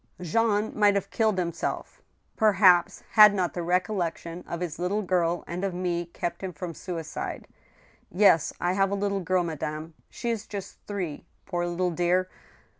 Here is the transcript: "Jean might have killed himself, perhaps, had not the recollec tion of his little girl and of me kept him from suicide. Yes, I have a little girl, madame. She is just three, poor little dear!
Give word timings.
"Jean 0.21 0.75
might 0.75 0.95
have 0.95 1.11
killed 1.11 1.37
himself, 1.37 2.01
perhaps, 2.35 3.03
had 3.11 3.35
not 3.35 3.53
the 3.53 3.59
recollec 3.61 4.17
tion 4.17 4.43
of 4.47 4.59
his 4.59 4.79
little 4.79 5.03
girl 5.03 5.43
and 5.45 5.63
of 5.63 5.75
me 5.75 6.07
kept 6.07 6.41
him 6.41 6.51
from 6.51 6.73
suicide. 6.73 7.47
Yes, 8.09 8.51
I 8.59 8.73
have 8.73 8.89
a 8.89 8.95
little 8.95 9.19
girl, 9.21 9.43
madame. 9.43 9.93
She 10.09 10.31
is 10.31 10.47
just 10.47 10.79
three, 10.87 11.27
poor 11.45 11.67
little 11.67 11.91
dear! 11.91 12.29